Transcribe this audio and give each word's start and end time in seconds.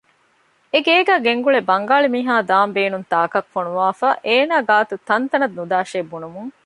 އެގޭގެގައި 0.73 1.23
ގެންގުޅޭ 1.25 1.59
ބަންގާޅި 1.69 2.07
މީހާ 2.15 2.33
ދާން 2.49 2.73
ބޭނުން 2.75 3.05
ތާކަށް 3.11 3.49
ފޮނުވާފައި 3.53 4.17
އޭނަ 4.27 4.55
ގާތުގައި 4.69 5.05
ތަންތަނަށް 5.07 5.55
ނުދާށޭ 5.57 5.99
ބުނުމުން 6.11 6.51